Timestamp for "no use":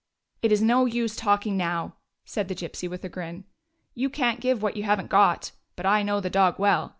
0.63-1.15